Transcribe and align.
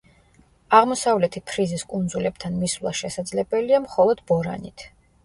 აღმოსავლეთი 0.77 1.41
ფრიზის 1.51 1.83
კუნძულებთან 1.91 2.57
მისვლა 2.63 2.95
შესაძლებელია 3.01 3.83
მხოლოდ 3.85 4.25
ბორანით. 4.33 4.87